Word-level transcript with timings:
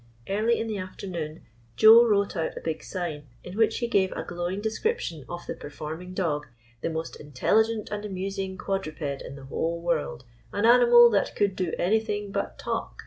Early 0.27 0.59
in 0.59 0.65
the 0.65 0.79
afternoon 0.79 1.43
Joe 1.75 2.03
wrote 2.07 2.35
out 2.35 2.57
a 2.57 2.61
big 2.61 2.81
sign, 2.83 3.27
in 3.43 3.55
which 3.55 3.77
he 3.77 3.87
gave 3.87 4.11
a 4.13 4.23
glowing 4.23 4.59
description 4.59 5.23
of 5.29 5.45
the" 5.45 5.53
Performing 5.65 6.15
Dog. 6.15 6.47
The 6.81 6.89
most 6.89 7.19
intelligent 7.19 7.89
and 7.91 8.03
amusing 8.03 8.57
quadruped 8.57 9.21
in 9.21 9.35
the 9.35 9.45
whole 9.45 9.79
world. 9.79 10.25
An 10.51 10.65
animal 10.65 11.11
that 11.11 11.35
could 11.35 11.55
do 11.55 11.73
anything 11.77 12.31
but 12.31 12.57
talk!" 12.57 12.99